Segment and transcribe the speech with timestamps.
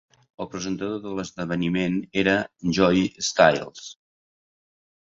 [0.45, 2.35] El presentador de l'esdeveniment era
[2.81, 3.89] Joey Styles.